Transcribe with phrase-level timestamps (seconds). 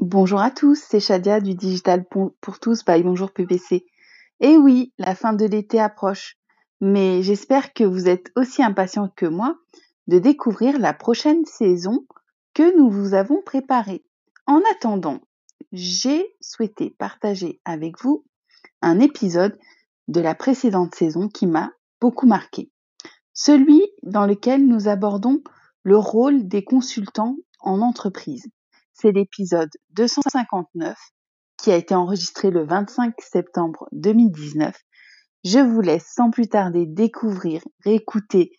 [0.00, 3.84] Bonjour à tous, c'est Shadia du Digital pour tous by Bonjour PPC.
[4.38, 6.36] Et oui, la fin de l'été approche,
[6.80, 9.58] mais j'espère que vous êtes aussi impatients que moi
[10.06, 12.06] de découvrir la prochaine saison
[12.54, 14.04] que nous vous avons préparée.
[14.46, 15.18] En attendant,
[15.72, 18.24] j'ai souhaité partager avec vous
[18.82, 19.58] un épisode
[20.06, 22.70] de la précédente saison qui m'a beaucoup marqué.
[23.32, 25.42] Celui dans lequel nous abordons
[25.82, 28.46] le rôle des consultants en entreprise.
[29.00, 30.98] C'est l'épisode 259
[31.56, 34.76] qui a été enregistré le 25 septembre 2019.
[35.44, 38.50] Je vous laisse sans plus tarder découvrir, réécouter,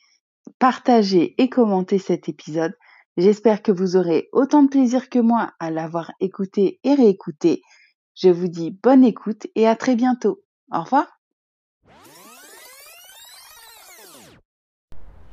[0.57, 2.73] partager et commenter cet épisode.
[3.17, 7.61] J'espère que vous aurez autant de plaisir que moi à l'avoir écouté et réécouté.
[8.15, 10.41] Je vous dis bonne écoute et à très bientôt.
[10.71, 11.18] Au revoir.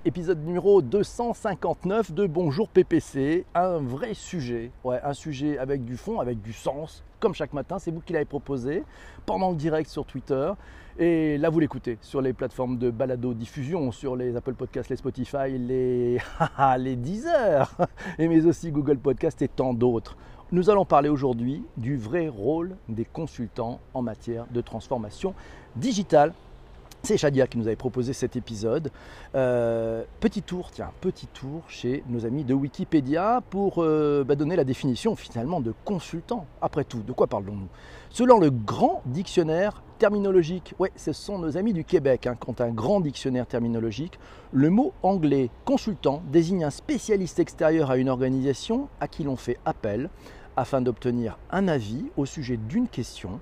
[0.06, 3.44] Épisode numéro 259 de Bonjour PPC.
[3.56, 7.80] Un vrai sujet, ouais, un sujet avec du fond, avec du sens, comme chaque matin.
[7.80, 8.84] C'est vous qui l'avez proposé
[9.26, 10.52] pendant le direct sur Twitter.
[11.00, 14.96] Et là, vous l'écoutez sur les plateformes de balado diffusion, sur les Apple Podcasts, les
[14.96, 16.18] Spotify, les,
[16.78, 17.76] les Deezer,
[18.20, 20.16] et mais aussi Google Podcasts et tant d'autres.
[20.52, 25.34] Nous allons parler aujourd'hui du vrai rôle des consultants en matière de transformation
[25.74, 26.32] digitale
[27.06, 28.90] c'est Shadia qui nous avait proposé cet épisode.
[29.36, 34.56] Euh, petit tour, tiens, petit tour chez nos amis de Wikipédia pour euh, bah, donner
[34.56, 36.46] la définition finalement de consultant.
[36.60, 37.68] Après tout, de quoi parlons-nous?
[38.10, 42.56] Selon le grand dictionnaire terminologique, ouais, ce sont nos amis du Québec hein, qui ont
[42.58, 44.18] un grand dictionnaire terminologique,
[44.50, 49.58] le mot anglais consultant désigne un spécialiste extérieur à une organisation à qui l'on fait
[49.64, 50.10] appel
[50.56, 53.38] afin d'obtenir un avis au sujet d'une question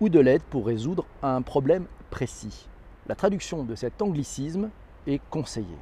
[0.00, 2.66] ou de l'aide pour résoudre un problème précis.
[3.06, 4.70] La traduction de cet anglicisme
[5.06, 5.76] est conseillé.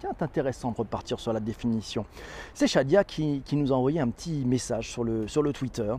[0.00, 2.04] Tiens, c'est intéressant de repartir sur la définition.
[2.52, 5.94] C'est Shadia qui, nous a envoyé un petit message sur le Twitter.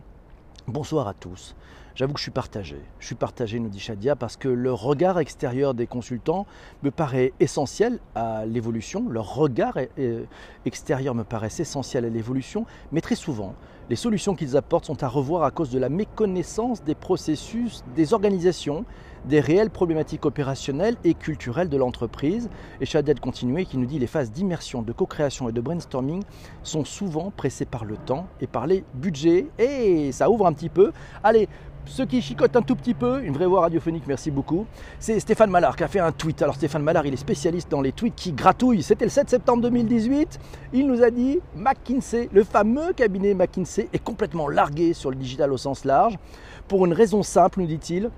[0.68, 1.54] Bonsoir à tous.
[1.96, 2.76] J'avoue que je suis partagé.
[2.98, 6.46] Je suis partagé, nous dit Shadia, parce que le regard extérieur des consultants
[6.82, 9.08] me paraît essentiel à l'évolution.
[9.08, 9.78] Leur regard
[10.66, 13.54] extérieur me paraît essentiel à l'évolution, mais très souvent,
[13.88, 18.12] les solutions qu'ils apportent sont à revoir à cause de la méconnaissance des processus, des
[18.12, 18.84] organisations
[19.26, 22.48] des réelles problématiques opérationnelles et culturelles de l'entreprise.
[22.80, 26.22] Et Shadet continuait qui nous dit les phases d'immersion, de co-création et de brainstorming
[26.62, 29.46] sont souvent pressées par le temps et par les budgets.
[29.58, 30.92] Et ça ouvre un petit peu.
[31.24, 31.48] Allez,
[31.86, 34.66] ceux qui chicotent un tout petit peu, une vraie voix radiophonique, merci beaucoup.
[34.98, 36.42] C'est Stéphane Mallard qui a fait un tweet.
[36.42, 38.82] Alors Stéphane Mallard, il est spécialiste dans les tweets qui gratouillent.
[38.82, 40.38] C'était le 7 septembre 2018.
[40.72, 45.52] Il nous a dit McKinsey, le fameux cabinet McKinsey, est complètement largué sur le digital
[45.52, 46.18] au sens large.
[46.68, 48.10] Pour une raison simple, nous dit-il,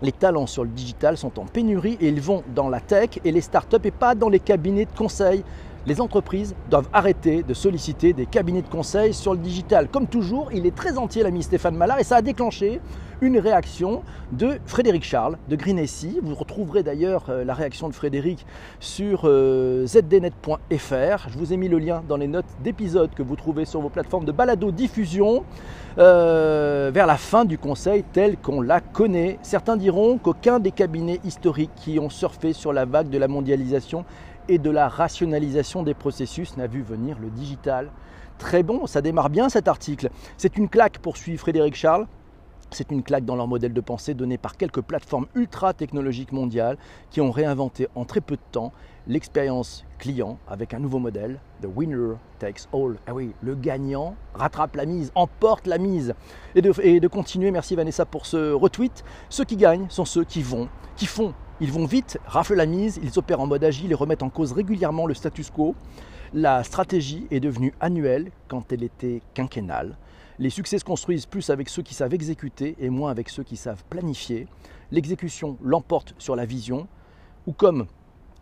[0.00, 3.30] les talents sur le digital sont en pénurie et ils vont dans la tech et
[3.30, 5.44] les startups et pas dans les cabinets de conseil.
[5.84, 9.88] Les entreprises doivent arrêter de solliciter des cabinets de conseil sur le digital.
[9.88, 12.80] Comme toujours, il est très entier l'ami Stéphane Mallard et ça a déclenché
[13.20, 16.18] une réaction de Frédéric Charles de Greenessy.
[16.22, 18.46] Vous retrouverez d'ailleurs euh, la réaction de Frédéric
[18.80, 21.28] sur euh, zdnet.fr.
[21.28, 23.90] Je vous ai mis le lien dans les notes d'épisode que vous trouvez sur vos
[23.90, 25.44] plateformes de balado diffusion
[25.98, 29.38] euh, vers la fin du conseil tel qu'on la connaît.
[29.42, 34.04] Certains diront qu'aucun des cabinets historiques qui ont surfé sur la vague de la mondialisation
[34.48, 37.90] et de la rationalisation des processus n'a vu venir le digital.
[38.38, 40.10] Très bon, ça démarre bien cet article.
[40.36, 42.06] C'est une claque, poursuit Frédéric Charles,
[42.72, 46.78] c'est une claque dans leur modèle de pensée donné par quelques plateformes ultra technologiques mondiales
[47.10, 48.72] qui ont réinventé en très peu de temps
[49.06, 52.96] l'expérience client avec un nouveau modèle, The Winner Takes All.
[53.06, 56.14] Ah oui, le gagnant rattrape la mise, emporte la mise.
[56.54, 60.24] Et de, et de continuer, merci Vanessa pour ce retweet, ceux qui gagnent sont ceux
[60.24, 61.34] qui vont, qui font.
[61.62, 64.50] Ils vont vite, raflent la mise, ils opèrent en mode agile et remettent en cause
[64.50, 65.76] régulièrement le status quo.
[66.34, 69.96] La stratégie est devenue annuelle quand elle était quinquennale.
[70.40, 73.56] Les succès se construisent plus avec ceux qui savent exécuter et moins avec ceux qui
[73.56, 74.48] savent planifier.
[74.90, 76.88] L'exécution l'emporte sur la vision,
[77.46, 77.86] ou comme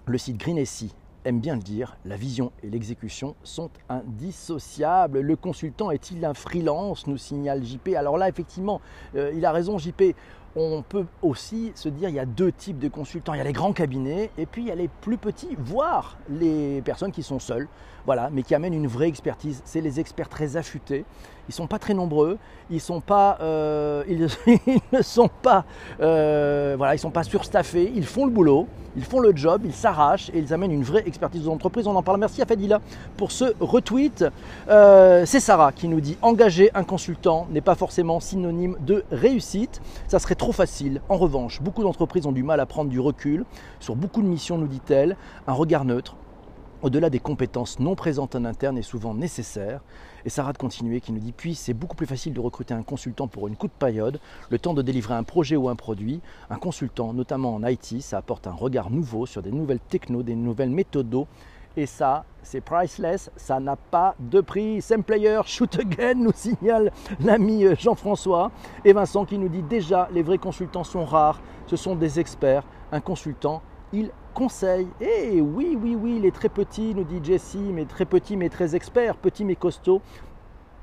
[0.07, 0.95] le site Greenessy
[1.25, 5.21] aime bien le dire, la vision et l'exécution sont indissociables.
[5.21, 7.91] Le consultant est-il un freelance nous signale JP.
[7.97, 8.81] Alors là, effectivement,
[9.15, 10.15] euh, il a raison JP.
[10.57, 13.35] On peut aussi se dire il y a deux types de consultants.
[13.35, 16.19] Il y a les grands cabinets et puis il y a les plus petits, voire
[16.29, 17.69] les personnes qui sont seules,
[18.05, 19.63] voilà, mais qui amènent une vraie expertise.
[19.65, 21.05] C'est les experts très affûtés
[21.51, 22.39] ils sont pas très nombreux,
[22.71, 24.05] ils sont pas, euh,
[24.93, 25.65] ne sont pas,
[26.01, 29.73] euh, voilà, ils sont pas surstaffés, ils font le boulot, ils font le job, ils
[29.73, 31.89] s'arrachent et ils amènent une vraie expertise aux entreprises.
[31.89, 32.21] On en parle.
[32.21, 32.81] Merci à Fadila
[33.17, 34.25] pour ce retweet.
[34.69, 39.81] Euh, c'est Sarah qui nous dit engager un consultant n'est pas forcément synonyme de réussite.
[40.41, 41.03] Trop facile.
[41.11, 43.45] En revanche, beaucoup d'entreprises ont du mal à prendre du recul
[43.79, 45.19] sur beaucoup de missions, nous dit-elle.
[45.47, 46.17] Un regard neutre,
[46.81, 49.83] au-delà des compétences non présentes en interne est souvent nécessaire.
[50.25, 52.83] Et Sarah de continuer qui nous dit puis c'est beaucoup plus facile de recruter un
[52.83, 56.23] consultant pour une courte période, le temps de délivrer un projet ou un produit.
[56.49, 60.37] Un consultant, notamment en IT, ça apporte un regard nouveau sur des nouvelles technos, des
[60.37, 61.11] nouvelles méthodes
[61.77, 64.83] et ça, c'est priceless, ça n'a pas de prix.
[64.83, 66.91] Same player, shoot again, nous signale
[67.21, 68.51] l'ami euh, Jean-François.
[68.85, 72.65] Et Vincent qui nous dit déjà, les vrais consultants sont rares, ce sont des experts.
[72.91, 73.63] Un consultant,
[73.93, 74.89] il conseille.
[75.01, 78.49] Et oui, oui, oui, il est très petit, nous dit Jessie, mais très petit, mais
[78.49, 80.03] très expert, petit, mais costaud.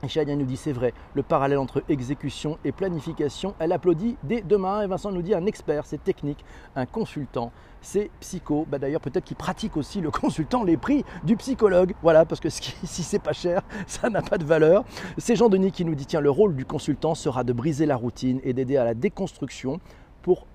[0.03, 4.81] Et nous dit c'est vrai, le parallèle entre exécution et planification, elle applaudit dès demain.
[4.83, 6.45] Et Vincent nous dit un expert, c'est technique,
[6.75, 7.51] un consultant,
[7.81, 8.67] c'est psycho.
[8.69, 11.93] Bah, D'ailleurs, peut-être qu'il pratique aussi le consultant les prix du psychologue.
[12.03, 14.83] Voilà, parce que si c'est pas cher, ça n'a pas de valeur.
[15.17, 18.39] C'est Jean-Denis qui nous dit tiens, le rôle du consultant sera de briser la routine
[18.43, 19.79] et d'aider à la déconstruction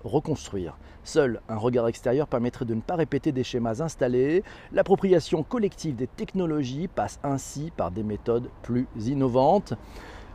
[0.03, 0.77] reconstruire.
[1.03, 4.43] Seul un regard extérieur permettrait de ne pas répéter des schémas installés.
[4.71, 9.73] L'appropriation collective des technologies passe ainsi par des méthodes plus innovantes.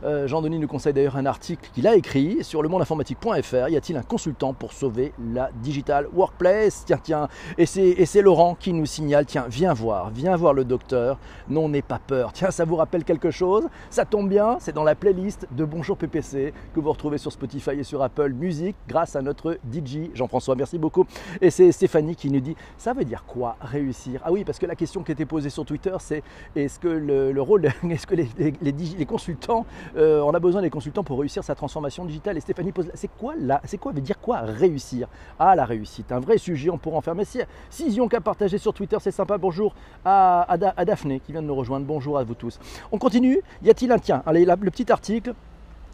[0.03, 3.69] Euh, Jean-Denis nous conseille d'ailleurs un article qu'il a écrit sur le mondeinformatique.fr.
[3.69, 6.83] Y a-t-il un consultant pour sauver la digital workplace?
[6.85, 7.27] Tiens, tiens.
[7.57, 11.17] Et c'est Laurent qui nous signale tiens, viens voir, viens voir le docteur.
[11.49, 12.31] Non, n'aie pas peur.
[12.33, 13.67] Tiens, ça vous rappelle quelque chose?
[13.89, 17.71] Ça tombe bien, c'est dans la playlist de Bonjour PPC que vous retrouvez sur Spotify
[17.71, 20.55] et sur Apple Music grâce à notre DJ Jean-François.
[20.55, 21.05] Merci beaucoup.
[21.41, 24.21] Et c'est Stéphanie qui nous dit ça veut dire quoi réussir?
[24.23, 26.23] Ah oui, parce que la question qui était posée sur Twitter, c'est
[26.55, 28.29] est-ce que le, rôle, est-ce que les,
[28.61, 29.65] les consultants
[29.97, 32.37] euh, on a besoin des consultants pour réussir sa transformation digitale.
[32.37, 35.07] Et Stéphanie pose, c'est quoi là C'est quoi veut dire quoi réussir?
[35.37, 37.15] Ah, la réussite, un vrai sujet, on pourra en faire.
[37.15, 37.39] Mais si,
[37.69, 39.37] si ils ont qu'à partager sur Twitter, c'est sympa.
[39.37, 39.73] Bonjour
[40.05, 41.85] à, à, Daphné qui vient de nous rejoindre.
[41.85, 42.59] Bonjour à vous tous.
[42.91, 43.41] On continue.
[43.63, 45.33] Y a-t-il un tiens Allez, le petit article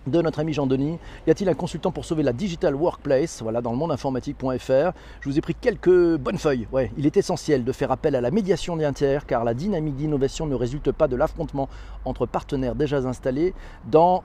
[0.07, 0.97] de notre ami Jean-Denis.
[1.27, 3.41] Y a-t-il un consultant pour sauver la digital workplace?
[3.41, 4.91] Voilà, dans le monde informatique.fr.
[5.21, 6.67] Je vous ai pris quelques bonnes feuilles.
[6.71, 9.95] Ouais, il est essentiel de faire appel à la médiation des tiers car la dynamique
[9.95, 11.69] d'innovation ne résulte pas de l'affrontement
[12.05, 13.53] entre partenaires déjà installés
[13.85, 14.23] dans,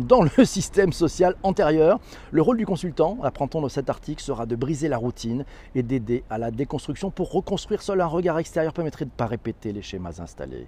[0.00, 1.98] dans le système social antérieur.
[2.30, 5.44] Le rôle du consultant, apprend-on dans cet article, sera de briser la routine
[5.74, 7.82] et d'aider à la déconstruction pour reconstruire.
[7.82, 10.66] Seul un regard extérieur permettrait de ne pas répéter les schémas installés.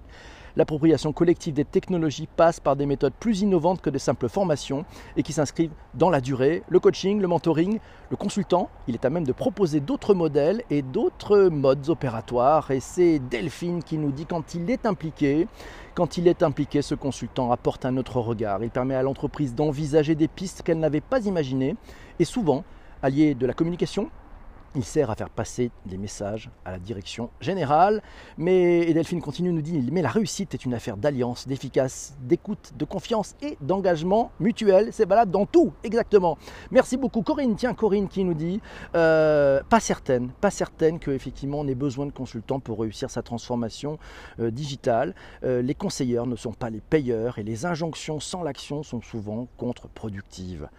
[0.55, 4.85] L'appropriation collective des technologies passe par des méthodes plus innovantes que de simples formations
[5.17, 6.63] et qui s'inscrivent dans la durée.
[6.69, 7.79] Le coaching, le mentoring,
[8.09, 12.71] le consultant, il est à même de proposer d'autres modèles et d'autres modes opératoires.
[12.71, 15.47] Et c'est Delphine qui nous dit quand il est impliqué,
[15.93, 18.63] quand il est impliqué, ce consultant apporte un autre regard.
[18.63, 21.75] Il permet à l'entreprise d'envisager des pistes qu'elle n'avait pas imaginées
[22.19, 22.63] et souvent
[23.01, 24.09] allié de la communication,
[24.75, 28.01] il sert à faire passer des messages à la direction générale.
[28.37, 32.73] Mais et Delphine continue, nous dit Mais la réussite est une affaire d'alliance, d'efficace, d'écoute,
[32.77, 34.89] de confiance et d'engagement mutuel.
[34.91, 36.37] C'est valable dans tout, exactement.
[36.71, 37.55] Merci beaucoup, Corinne.
[37.55, 38.61] Tiens, Corinne qui nous dit
[38.95, 43.97] euh, Pas certaine, pas certaine qu'effectivement on ait besoin de consultants pour réussir sa transformation
[44.39, 45.15] euh, digitale.
[45.43, 49.47] Euh, les conseilleurs ne sont pas les payeurs et les injonctions sans l'action sont souvent
[49.57, 50.69] contre-productives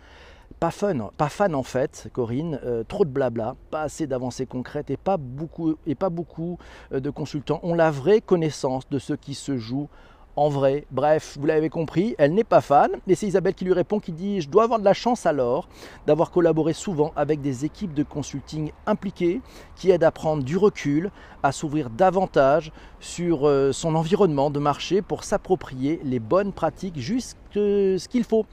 [0.58, 4.90] pas fun, pas fan en fait, Corinne, euh, trop de blabla, pas assez d'avancées concrètes
[4.90, 6.58] et pas beaucoup, et pas beaucoup
[6.92, 9.88] euh, de consultants ont la vraie connaissance de ce qui se joue
[10.36, 10.86] en vrai.
[10.90, 12.92] Bref, vous l'avez compris, elle n'est pas fan.
[13.06, 15.68] Et c'est Isabelle qui lui répond, qui dit, je dois avoir de la chance alors
[16.06, 19.40] d'avoir collaboré souvent avec des équipes de consulting impliquées
[19.76, 21.10] qui aident à prendre du recul,
[21.42, 27.36] à s'ouvrir davantage sur euh, son environnement de marché pour s'approprier les bonnes pratiques, juste
[27.54, 28.46] ce qu'il faut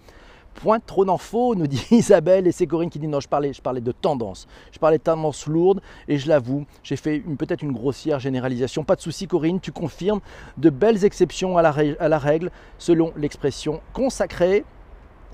[0.58, 3.62] point trop d'infos, nous dit Isabelle, et c'est Corinne qui dit non, je parlais, je
[3.62, 4.48] parlais de tendance.
[4.72, 8.84] Je parlais de tendance lourde, et je l'avoue, j'ai fait peut-être une grossière généralisation.
[8.84, 10.20] Pas de souci, Corinne, tu confirmes
[10.58, 14.66] de belles exceptions à la, à la règle, selon l'expression consacrée.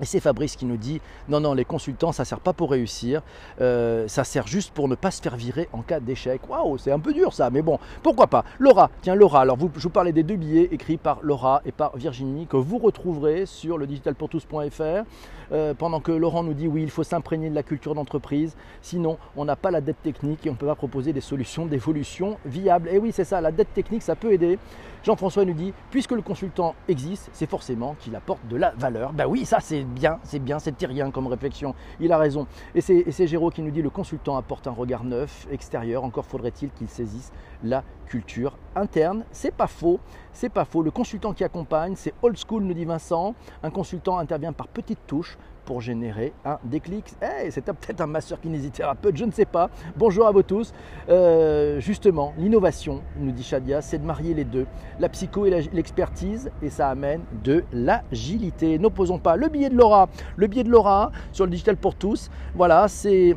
[0.00, 2.70] Et c'est Fabrice qui nous dit non, non, les consultants, ça ne sert pas pour
[2.70, 3.22] réussir,
[3.60, 6.40] euh, ça sert juste pour ne pas se faire virer en cas d'échec.
[6.48, 8.44] Waouh, c'est un peu dur ça, mais bon, pourquoi pas.
[8.58, 11.72] Laura, tiens, Laura, alors vous, je vous parlais des deux billets écrits par Laura et
[11.72, 15.04] par Virginie que vous retrouverez sur le digitalpourtous.fr.
[15.52, 19.18] Euh, pendant que Laurent nous dit oui, il faut s'imprégner de la culture d'entreprise, sinon
[19.36, 22.38] on n'a pas la dette technique et on ne peut pas proposer des solutions d'évolution
[22.46, 22.88] viables.
[22.88, 24.58] Et oui, c'est ça, la dette technique, ça peut aider.
[25.04, 29.12] Jean-François nous dit, puisque le consultant existe, c'est forcément qu'il apporte de la valeur.
[29.12, 31.74] Ben oui, ça c'est bien, c'est bien, c'est rien comme réflexion.
[32.00, 32.46] Il a raison.
[32.74, 36.04] Et c'est Géraud qui nous dit, le consultant apporte un regard neuf, extérieur.
[36.04, 39.24] Encore faudrait-il qu'il saisisse la culture interne.
[39.30, 40.00] C'est pas faux,
[40.32, 40.82] c'est pas faux.
[40.82, 43.34] Le consultant qui accompagne, c'est old school, nous dit Vincent.
[43.62, 47.12] Un consultant intervient par petites touches pour générer un déclic.
[47.20, 49.70] Hey, c'est peut-être un masseur kinésithérapeute, je ne sais pas.
[49.96, 50.72] Bonjour à vous tous.
[51.08, 54.66] Euh, justement, l'innovation, nous dit Shadia, c'est de marier les deux,
[55.00, 58.78] la psycho et l'expertise, et ça amène de l'agilité.
[58.78, 62.30] N'opposons pas le billet de Laura, le billet de Laura sur le digital pour tous.
[62.54, 63.36] Voilà, c'est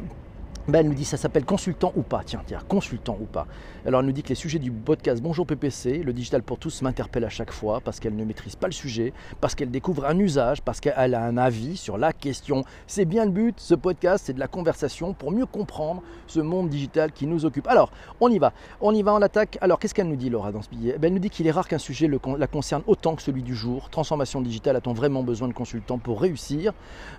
[0.68, 2.24] ben, elle nous dit ça s'appelle consultant ou pas.
[2.26, 3.48] Tiens, tiens, consultant ou pas.
[3.86, 6.82] Alors elle nous dit que les sujets du podcast Bonjour PPC, le digital pour tous
[6.82, 10.20] m'interpelle à chaque fois parce qu'elle ne maîtrise pas le sujet, parce qu'elle découvre un
[10.20, 12.66] usage, parce qu'elle a un avis sur la question.
[12.86, 16.68] C'est bien le but, ce podcast, c'est de la conversation pour mieux comprendre ce monde
[16.68, 17.68] digital qui nous occupe.
[17.68, 18.52] Alors, on y va.
[18.82, 19.58] On y va, en attaque.
[19.62, 20.98] Alors, qu'est-ce qu'elle nous dit Laura dans ce billet?
[20.98, 23.56] Ben, Elle nous dit qu'il est rare qu'un sujet la concerne autant que celui du
[23.56, 23.90] jour.
[23.90, 26.74] Transformation digitale, a-t-on vraiment besoin de consultants pour réussir?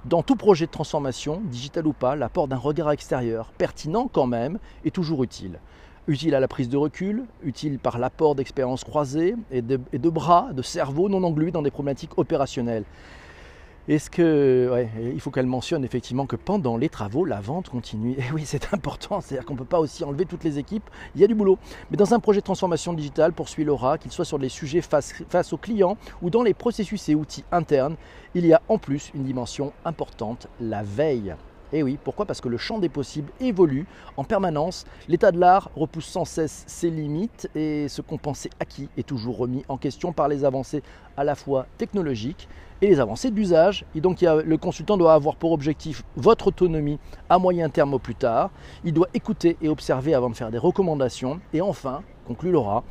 [0.05, 4.59] Dans tout projet de transformation, digital ou pas, l'apport d'un regard extérieur pertinent quand même,
[4.85, 5.59] et toujours utile.
[6.07, 10.63] Utile à la prise de recul, utile par l'apport d'expériences croisées et de, bras, de
[10.63, 12.85] cerveau non englués dans des problématiques opérationnelles.
[13.89, 18.13] Est-ce que, il faut qu'elle mentionne effectivement que pendant les travaux, la vente continue.
[18.19, 21.23] Et oui, c'est important, c'est-à-dire qu'on ne peut pas aussi enlever toutes les équipes, il
[21.23, 21.59] y a du boulot.
[21.91, 25.53] Mais dans un projet de transformation digitale, poursuit Laura, qu'il soit sur les sujets face
[25.53, 27.97] aux clients ou dans les processus et outils internes,
[28.35, 31.35] il y a en plus une dimension importante, la veille.
[31.73, 32.25] Et eh oui, pourquoi?
[32.25, 36.65] Parce que le champ des possibles évolue en permanence, l'état de l'art repousse sans cesse
[36.67, 40.83] ses limites et ce qu'on pensait acquis est toujours remis en question par les avancées
[41.17, 42.49] à la fois technologiques
[42.81, 43.85] et les avancées d'usage.
[43.95, 46.99] Et donc le consultant doit avoir pour objectif votre autonomie
[47.29, 48.51] à moyen terme au plus tard.
[48.85, 51.41] Il doit écouter et observer avant de faire des recommandations.
[51.53, 52.85] Et enfin, conclut Laura,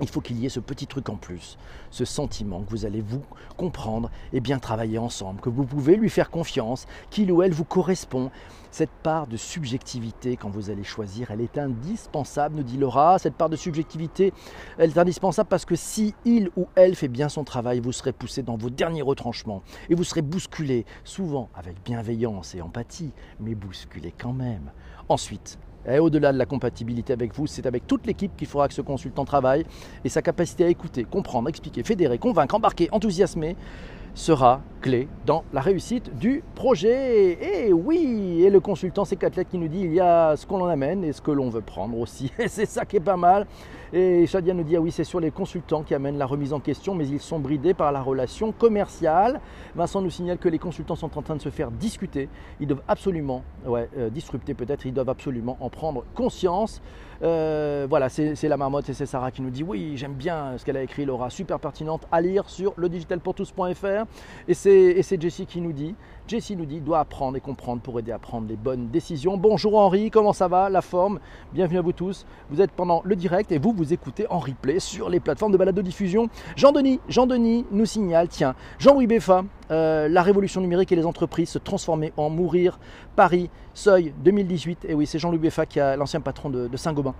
[0.00, 1.58] il faut qu'il y ait ce petit truc en plus,
[1.90, 3.22] ce sentiment que vous allez vous
[3.56, 7.64] comprendre et bien travailler ensemble, que vous pouvez lui faire confiance, qu'il ou elle vous
[7.64, 8.30] correspond.
[8.70, 13.20] Cette part de subjectivité, quand vous allez choisir, elle est indispensable, nous dit Laura.
[13.20, 14.32] Cette part de subjectivité,
[14.78, 18.12] elle est indispensable parce que si il ou elle fait bien son travail, vous serez
[18.12, 23.54] poussé dans vos derniers retranchements et vous serez bousculé, souvent avec bienveillance et empathie, mais
[23.54, 24.72] bousculé quand même.
[25.08, 28.74] Ensuite, et au-delà de la compatibilité avec vous, c'est avec toute l'équipe qu'il faudra que
[28.74, 29.64] ce consultant travaille
[30.04, 33.56] et sa capacité à écouter, comprendre, expliquer, fédérer, convaincre, embarquer, enthousiasmer
[34.14, 37.66] sera clé dans la réussite du projet.
[37.66, 40.60] Et oui, et le consultant, c'est Catlet qui nous dit il y a ce qu'on
[40.60, 42.32] en amène et ce que l'on veut prendre aussi.
[42.38, 43.46] Et c'est ça qui est pas mal.
[43.92, 46.60] Et Shadia nous dit ah oui, c'est sur les consultants qui amènent la remise en
[46.60, 49.40] question, mais ils sont bridés par la relation commerciale.
[49.74, 52.28] Vincent nous signale que les consultants sont en train de se faire discuter.
[52.60, 56.80] Ils doivent absolument, euh, disrupter peut-être, ils doivent absolument en prendre conscience.
[57.22, 60.64] Euh, voilà, c'est la marmotte et c'est Sarah qui nous dit oui, j'aime bien ce
[60.64, 64.04] qu'elle a écrit, Laura, super pertinente à lire sur le digitalpourtous.fr.
[64.48, 65.94] Et c'est Jessie qui nous dit
[66.26, 69.36] Jessie nous dit doit apprendre et comprendre pour aider à prendre les bonnes décisions.
[69.36, 70.70] Bonjour Henri, comment ça va?
[70.70, 71.20] La forme?
[71.52, 72.24] Bienvenue à vous tous.
[72.48, 75.58] Vous êtes pendant le direct et vous vous écoutez en replay sur les plateformes de
[75.58, 76.30] balade de diffusion.
[76.56, 81.58] Jean-Denis, Jean-Denis nous signale, tiens, Jean-Louis Beffa, euh, la révolution numérique et les entreprises se
[81.58, 82.78] transformer en mourir.
[83.16, 84.86] Paris, seuil 2018.
[84.88, 87.14] Et oui, c'est Jean-Louis Beffa qui est l'ancien patron de Saint-Gobain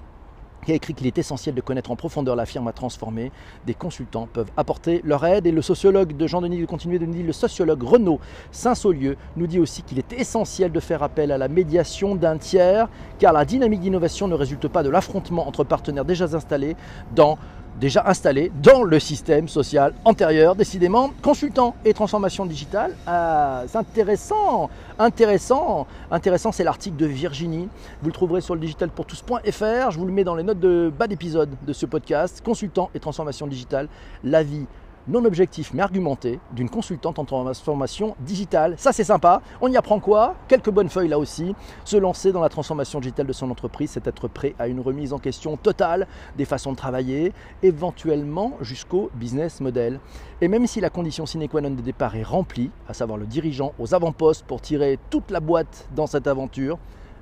[0.64, 3.30] qui a écrit qu'il est essentiel de connaître en profondeur la firme à transformer.
[3.66, 5.46] Des consultants peuvent apporter leur aide.
[5.46, 9.46] Et le sociologue de Jean-Denis de continuer de nous dire, le sociologue Renaud Saint-Saulieu nous
[9.46, 13.44] dit aussi qu'il est essentiel de faire appel à la médiation d'un tiers, car la
[13.44, 16.76] dynamique d'innovation ne résulte pas de l'affrontement entre partenaires déjà installés
[17.14, 17.38] dans
[17.80, 20.54] déjà installé dans le système social antérieur.
[20.54, 27.68] Décidément, consultant et transformation digitale, euh, c'est intéressant, intéressant, intéressant, c'est l'article de Virginie.
[28.02, 29.90] Vous le trouverez sur le digitalpourtous.fr.
[29.90, 32.42] Je vous le mets dans les notes de bas d'épisode de ce podcast.
[32.44, 33.88] Consultant et transformation digitale,
[34.22, 34.66] la vie
[35.06, 38.74] non objectif mais argumenté d'une consultante en transformation digitale.
[38.78, 39.42] Ça c'est sympa.
[39.60, 40.34] On y apprend quoi?
[40.48, 41.54] Quelques bonnes feuilles là aussi.
[41.84, 45.12] Se lancer dans la transformation digitale de son entreprise, c'est être prêt à une remise
[45.12, 46.06] en question totale
[46.36, 47.32] des façons de travailler,
[47.62, 50.00] éventuellement jusqu'au business model.
[50.40, 53.26] Et même si la condition sine qua non de départ est remplie, à savoir le
[53.26, 56.78] dirigeant aux avant-postes pour tirer toute la boîte dans cette aventure,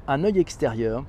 [0.09, 1.05] un œil extérieur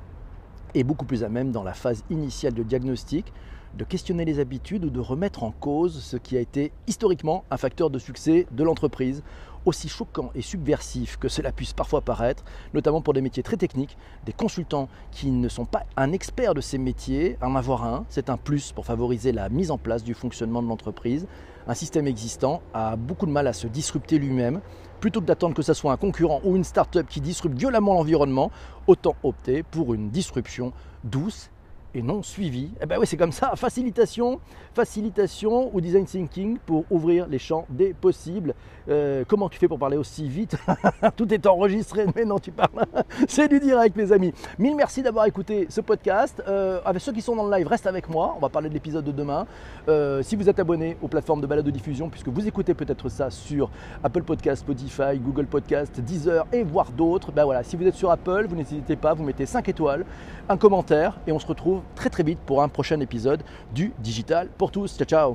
[0.75, 3.31] est beaucoup plus à même dans la phase initiale de diagnostic
[3.77, 7.57] de questionner les habitudes ou de remettre en cause ce qui a été historiquement un
[7.57, 9.23] facteur de succès de l'entreprise,
[9.65, 13.97] aussi choquant et subversif que cela puisse parfois paraître, notamment pour des métiers très techniques,
[14.25, 18.29] des consultants qui ne sont pas un expert de ces métiers, en avoir un, c'est
[18.29, 21.27] un plus pour favoriser la mise en place du fonctionnement de l'entreprise.
[21.65, 24.59] Un système existant a beaucoup de mal à se disrupter lui-même.
[24.99, 28.51] Plutôt que d'attendre que ce soit un concurrent ou une start-up qui disrupte violemment l'environnement,
[28.87, 31.49] autant opter pour une disruption douce
[31.93, 32.71] et non suivi.
[32.81, 33.53] Eh ben oui, c'est comme ça.
[33.55, 34.39] Facilitation,
[34.73, 38.53] facilitation ou design thinking pour ouvrir les champs des possibles.
[38.89, 40.57] Euh, comment tu fais pour parler aussi vite
[41.15, 42.85] Tout est enregistré, mais non, tu parles.
[43.27, 44.33] c'est du direct, mes amis.
[44.59, 46.43] Mille merci d'avoir écouté ce podcast.
[46.47, 48.33] Euh, avec ceux qui sont dans le live, reste avec moi.
[48.35, 49.45] On va parler de l'épisode de demain.
[49.87, 53.09] Euh, si vous êtes abonné aux plateformes de balade de diffusion, puisque vous écoutez peut-être
[53.09, 53.69] ça sur
[54.03, 58.11] Apple Podcast, Spotify, Google Podcast, Deezer et voire d'autres, ben voilà, si vous êtes sur
[58.11, 60.05] Apple, vous n'hésitez pas, vous mettez 5 étoiles,
[60.49, 61.47] un commentaire et on se
[61.95, 64.97] très très vite pour un prochain épisode du Digital pour tous.
[64.97, 65.31] Ciao ciao